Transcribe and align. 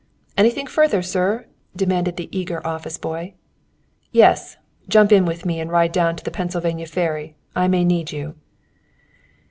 "Anything 0.35 0.65
further, 0.65 1.03
sir?" 1.03 1.45
demanded 1.75 2.17
the 2.17 2.27
eager 2.35 2.65
office 2.65 2.97
boy. 2.97 3.35
"Yes! 4.11 4.57
Jump 4.89 5.11
in 5.11 5.25
with 5.25 5.45
me 5.45 5.59
and 5.59 5.69
ride 5.71 5.91
down 5.91 6.15
to 6.15 6.23
the 6.25 6.31
Pennsylvania 6.31 6.87
Ferry. 6.87 7.35
I 7.55 7.67
may 7.67 7.85
need 7.85 8.11
you." 8.11 8.33